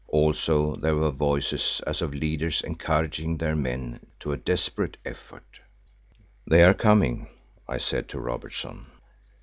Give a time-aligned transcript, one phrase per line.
[0.07, 5.59] Also there were voices as of leaders encouraging their men to a desperate effort.
[6.47, 7.27] "They are coming,"
[7.69, 8.87] I said to Robertson.